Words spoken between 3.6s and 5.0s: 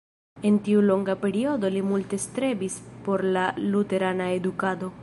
luterana edukado.